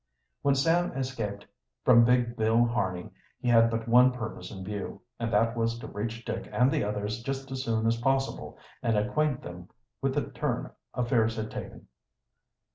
When 0.41 0.55
Sam 0.55 0.93
escaped 0.93 1.45
from 1.85 2.05
big 2.05 2.35
Bill 2.35 2.65
Harney 2.65 3.11
he 3.39 3.49
had 3.49 3.69
but 3.69 3.87
one 3.87 4.11
purpose 4.11 4.49
in 4.49 4.63
view, 4.65 5.03
and 5.19 5.31
that 5.31 5.55
was 5.55 5.77
to 5.77 5.85
reach 5.87 6.25
Dick 6.25 6.49
and 6.51 6.71
the 6.71 6.83
others 6.83 7.21
just 7.21 7.51
as 7.51 7.63
soon 7.63 7.85
as 7.85 8.01
possible 8.01 8.57
and 8.81 8.97
acquaint 8.97 9.43
them 9.43 9.69
with 10.01 10.15
the 10.15 10.31
turn 10.31 10.71
affairs 10.95 11.35
had 11.35 11.51
taken. 11.51 11.87